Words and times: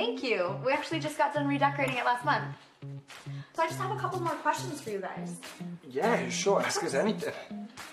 thank 0.00 0.22
you. 0.22 0.56
We 0.64 0.72
actually 0.72 1.00
just 1.00 1.18
got 1.18 1.34
done 1.34 1.46
redecorating 1.46 1.96
it 1.96 2.04
last 2.04 2.24
month. 2.24 2.56
So 3.54 3.62
I 3.62 3.66
just 3.66 3.78
have 3.78 3.94
a 3.94 4.00
couple 4.00 4.18
more 4.20 4.38
questions 4.46 4.80
for 4.80 4.90
you 4.90 5.00
guys. 5.00 5.36
Yeah, 5.90 6.28
sure. 6.30 6.62
Ask 6.62 6.82
us 6.84 6.94
anything. 6.94 7.34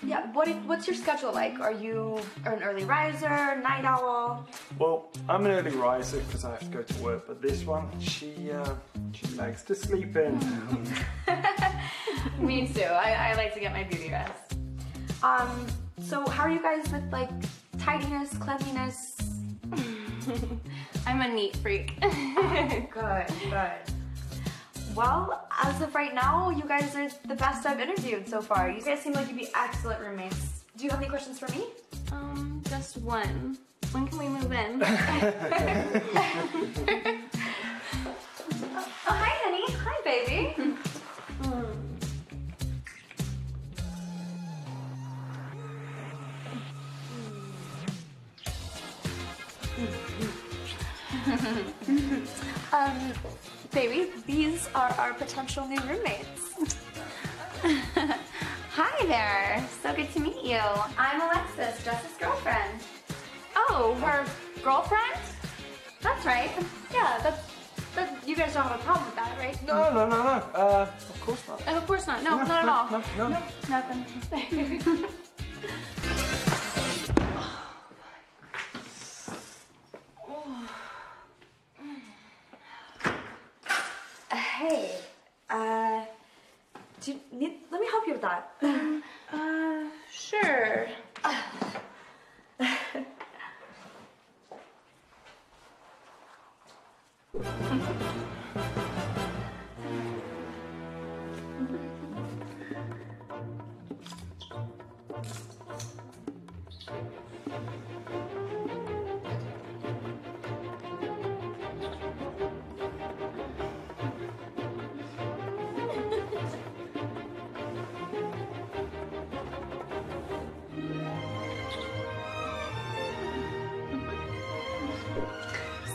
Yeah, 0.02 0.32
what 0.32 0.48
what's 0.68 0.86
your 0.86 0.96
schedule 0.96 1.32
like? 1.32 1.60
Are 1.60 1.76
you 1.86 2.18
an 2.46 2.62
early 2.62 2.84
riser, 2.84 3.36
night 3.60 3.84
owl? 3.84 4.48
Well, 4.78 5.10
I'm 5.28 5.44
an 5.44 5.52
early 5.52 5.76
riser 5.76 6.20
because 6.20 6.44
I 6.46 6.50
have 6.52 6.60
to 6.60 6.72
go 6.78 6.82
to 6.82 7.02
work, 7.02 7.26
but 7.26 7.42
this 7.42 7.66
one, 7.66 7.86
she 8.00 8.32
uh, 8.52 8.74
she 9.12 9.26
likes 9.42 9.62
to 9.64 9.74
sleep 9.74 10.16
in. 10.16 10.34
Me 12.48 12.68
too. 12.68 12.90
I, 13.06 13.10
I 13.28 13.34
like 13.34 13.52
to 13.54 13.60
get 13.60 13.72
my 13.72 13.84
beauty 13.84 14.10
rest. 14.10 14.56
Um, 15.22 15.66
so 16.00 16.26
how 16.34 16.44
are 16.44 16.52
you 16.56 16.62
guys 16.62 16.84
with 16.90 17.06
like 17.12 17.34
tidiness, 17.78 18.30
cleanliness? 18.38 19.17
I'm 21.06 21.20
a 21.20 21.28
neat 21.28 21.56
freak. 21.56 21.98
good, 22.00 22.90
good. 23.50 23.72
Well, 24.94 25.46
as 25.62 25.80
of 25.80 25.94
right 25.94 26.14
now, 26.14 26.50
you 26.50 26.64
guys 26.64 26.94
are 26.96 27.08
the 27.26 27.34
best 27.34 27.66
I've 27.66 27.80
interviewed 27.80 28.28
so 28.28 28.40
far. 28.40 28.70
You 28.70 28.82
guys 28.82 29.00
seem 29.00 29.12
like 29.12 29.28
you'd 29.28 29.38
be 29.38 29.48
excellent 29.54 30.00
roommates. 30.00 30.64
Do 30.76 30.84
you 30.84 30.90
have 30.90 31.00
any 31.00 31.08
questions 31.08 31.38
for 31.38 31.48
me? 31.52 31.64
um, 32.12 32.62
just 32.68 32.96
one. 32.98 33.58
When 33.92 34.06
can 34.06 34.18
we 34.18 34.28
move 34.28 34.52
in? 34.52 34.80
um, 52.72 53.12
baby, 53.72 54.10
these 54.26 54.68
are 54.74 54.90
our 54.98 55.14
potential 55.14 55.66
new 55.66 55.80
roommates. 55.80 56.54
Hi 58.72 59.06
there. 59.06 59.66
So 59.82 59.94
good 59.94 60.12
to 60.12 60.20
meet 60.20 60.42
you. 60.44 60.60
I'm 60.96 61.20
Alexis, 61.20 61.84
Jess's 61.84 62.16
girlfriend. 62.18 62.80
Oh, 63.56 63.94
her 64.00 64.24
girlfriend? 64.62 65.20
That's 66.00 66.24
right. 66.24 66.50
Yeah, 66.92 67.18
that's. 67.22 67.42
That, 67.96 68.16
you 68.28 68.36
guys 68.36 68.54
don't 68.54 68.62
have 68.64 68.78
a 68.78 68.84
problem 68.84 69.06
with 69.06 69.16
that, 69.16 69.36
right? 69.38 69.66
No, 69.66 69.92
no, 69.92 70.06
no, 70.08 70.22
no. 70.22 70.30
Uh, 70.54 70.86
of 71.08 71.20
course 71.20 71.42
not. 71.48 71.62
Oh, 71.66 71.76
of 71.78 71.86
course 71.86 72.06
not. 72.06 72.22
No, 72.22 72.36
No, 72.36 72.44
not 72.44 72.50
at 72.50 72.66
no, 72.66 72.72
all. 72.72 73.02
No, 73.16 73.28
no. 73.28 73.42
Nothing. 73.68 75.08
hey, 84.58 84.90
uh, 85.50 86.04
do 87.00 87.12
you 87.12 87.20
need, 87.32 87.52
let 87.70 87.80
me 87.80 87.86
help 87.86 88.06
you 88.06 88.14
with 88.14 88.22
that. 88.22 88.50
Uh, 89.30 89.84
sure. 90.10 90.88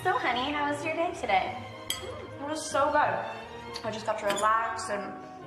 So, 0.03 0.11
honey, 0.11 0.51
how 0.51 0.69
was 0.69 0.83
your 0.83 0.95
day 0.95 1.11
today? 1.19 1.55
It 1.89 2.49
was 2.49 2.69
so 2.69 2.85
good. 2.91 3.15
I 3.85 3.91
just 3.91 4.05
got 4.05 4.19
to 4.19 4.25
relax 4.25 4.89
and 4.89 5.01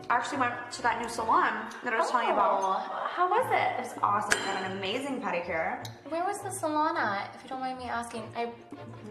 I 0.08 0.16
actually 0.16 0.38
went 0.38 0.54
to 0.72 0.82
that 0.82 1.00
new 1.02 1.08
salon 1.08 1.68
that 1.84 1.92
I 1.92 1.98
was 1.98 2.10
telling 2.10 2.28
you 2.28 2.32
about. 2.32 2.60
Oh, 2.62 3.08
How 3.08 3.28
was 3.28 3.46
it? 3.52 3.80
It 3.80 3.82
was 3.82 3.94
awesome. 4.02 4.38
They 4.40 4.46
had 4.46 4.70
an 4.70 4.78
amazing 4.78 5.20
pedicure. 5.20 5.84
Where 6.08 6.24
was 6.24 6.40
the 6.40 6.50
salon 6.50 6.96
at? 6.96 7.34
If 7.34 7.42
you 7.42 7.48
don't 7.50 7.60
mind 7.60 7.78
me 7.78 7.84
asking, 7.84 8.22
I 8.36 8.50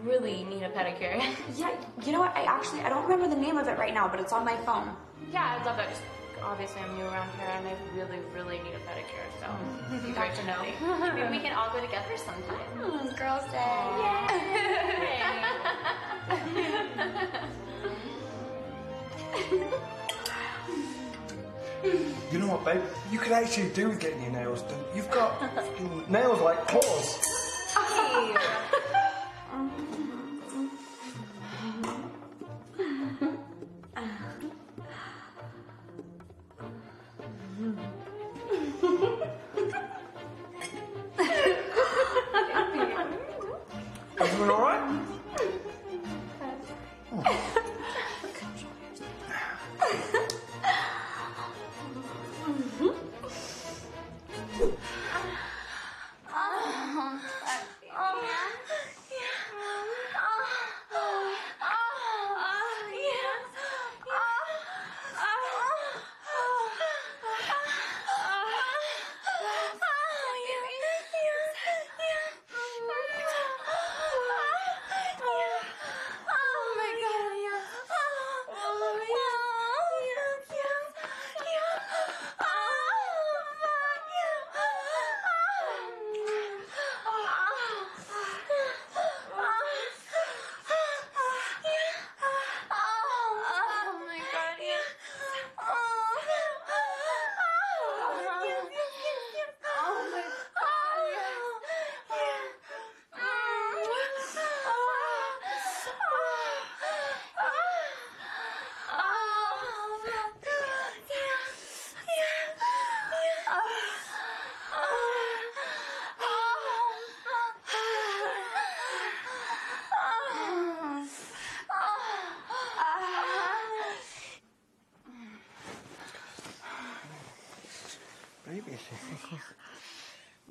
really 0.02 0.44
need 0.44 0.62
a 0.62 0.70
pedicure. 0.70 1.22
Yeah, 1.56 1.70
you 2.04 2.12
know 2.12 2.20
what? 2.20 2.34
I 2.34 2.42
actually 2.44 2.80
I 2.80 2.88
don't 2.88 3.02
remember 3.04 3.28
the 3.32 3.40
name 3.40 3.56
of 3.56 3.68
it 3.68 3.78
right 3.78 3.94
now, 3.94 4.08
but 4.08 4.18
it's 4.20 4.32
on 4.32 4.44
my 4.44 4.56
phone. 4.64 4.90
yeah, 5.32 5.56
I'd 5.58 5.66
love 5.66 5.76
that. 5.76 5.88
Just 6.36 6.48
obviously, 6.48 6.82
I'm 6.82 6.94
new 6.96 7.04
around 7.04 7.30
here, 7.38 7.48
and 7.48 7.68
I 7.68 7.74
really, 7.94 8.18
really 8.34 8.58
need 8.58 8.74
a 8.74 8.80
pedicure. 8.80 9.28
So 9.40 9.46
mm. 9.46 9.94
it'd 9.94 10.06
be 10.06 10.12
great 10.12 10.34
to 10.34 10.44
know. 10.46 10.62
Maybe 11.14 11.28
we 11.30 11.38
can 11.42 11.52
all 11.52 11.70
go 11.72 11.80
together 11.80 12.16
sometime. 12.16 12.78
Mm, 12.78 13.16
Girls' 13.16 13.44
Day. 13.50 14.02
Yay! 14.02 14.16
You 22.32 22.40
know 22.40 22.48
what, 22.48 22.64
babe? 22.64 22.82
You 23.12 23.20
could 23.20 23.30
actually 23.30 23.68
do 23.68 23.88
with 23.88 24.00
getting 24.00 24.20
your 24.20 24.32
nails 24.32 24.62
done. 24.62 24.80
You've 24.94 25.08
got 25.10 25.40
nails 26.10 26.40
like 26.40 26.66
claws. 26.66 27.20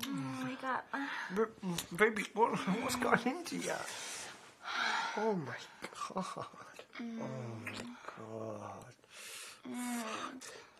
Oh 0.04 0.08
my 0.08 0.54
god. 0.60 0.82
B- 1.34 1.96
Baby, 1.96 2.24
what, 2.34 2.56
what's 2.82 2.96
got 2.96 3.24
into 3.26 3.56
you? 3.56 3.72
Oh 5.16 5.34
my 5.34 5.54
god. 6.14 6.24
Oh 6.26 6.46
my 7.00 7.72
god. 8.18 8.84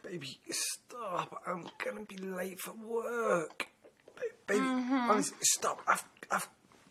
Baby, 0.03 0.39
stop. 0.51 1.43
I'm 1.47 1.65
gonna 1.83 2.05
be 2.05 2.17
late 2.19 2.61
for 2.61 2.73
work. 2.73 3.67
Ba- 4.15 4.23
Baby, 4.47 4.61
mm-hmm. 4.61 5.11
honestly, 5.11 5.37
stop. 5.43 5.81
I've, 5.87 6.05
I've 6.31 6.49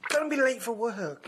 gonna 0.09 0.29
be 0.29 0.35
late 0.41 0.61
for 0.61 0.73
work. 0.73 1.27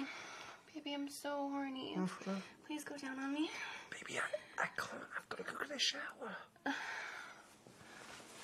Baby, 0.73 0.93
I'm 0.93 1.09
so 1.09 1.49
horny. 1.51 1.95
Mm-hmm. 1.97 2.33
Please 2.65 2.83
go 2.83 2.97
down 2.97 3.17
on 3.19 3.33
me. 3.33 3.49
Baby, 3.91 4.19
I, 4.19 4.63
I 4.63 4.67
can't. 4.77 5.03
I've 5.17 5.29
got 5.29 5.37
to 5.37 5.43
go 5.53 5.63
to 5.63 5.69
the 5.69 5.79
shower. 5.79 6.35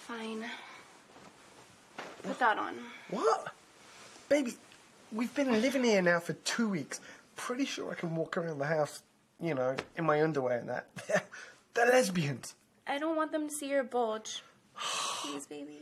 Fine. 0.08 0.46
Put 2.24 2.40
that 2.40 2.58
on. 2.58 2.76
What? 3.10 3.54
Baby, 4.30 4.54
we've 5.12 5.34
been 5.36 5.52
living 5.62 5.84
here 5.84 6.02
now 6.02 6.20
for 6.20 6.34
two 6.34 6.70
weeks. 6.70 7.00
Pretty 7.36 7.66
sure 7.66 7.92
I 7.92 7.96
can 7.96 8.16
walk 8.16 8.38
around 8.38 8.60
the 8.60 8.66
house, 8.66 9.02
you 9.42 9.54
know, 9.54 9.76
in 9.98 10.06
my 10.06 10.22
underwear 10.22 10.60
and 10.60 10.70
that. 10.70 10.88
They're, 11.08 11.24
they're 11.74 11.88
lesbians. 11.88 12.56
I 12.88 12.98
don't 12.98 13.16
want 13.16 13.32
them 13.32 13.48
to 13.50 13.54
see 13.54 13.70
your 13.70 13.84
bulge. 13.84 14.44
Please, 14.78 15.46
baby. 15.46 15.80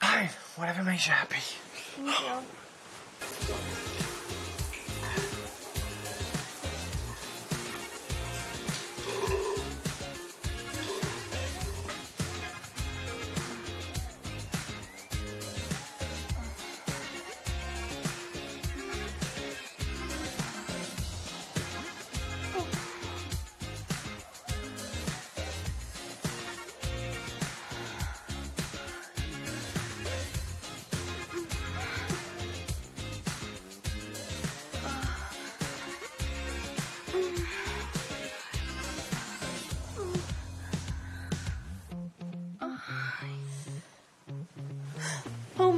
Fine, 0.00 0.30
whatever 0.56 0.82
makes 0.82 1.06
you 1.06 1.12
happy. 1.12 1.36
Thank 1.96 2.20
you. 2.20 3.94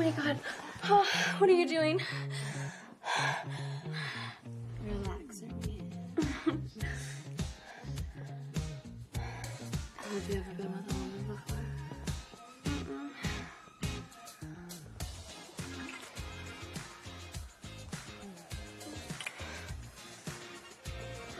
my 0.07 0.13
god. 0.23 0.39
Oh, 0.85 1.05
what 1.39 1.51
are 1.51 1.53
you 1.53 1.67
doing? 1.67 2.01
Relaxing. 4.85 5.53
Have 9.97 10.31
you 10.31 10.37
ever 10.37 10.55
been 10.57 10.73
with 10.73 10.91
a 10.91 10.95
woman 10.95 11.23
before? 11.27 11.59
Mm-hmm. 12.67 13.07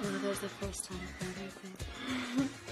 Oh, 0.03 0.19
there's 0.23 0.41
the 0.41 0.49
first 0.49 0.89
time. 0.89 2.49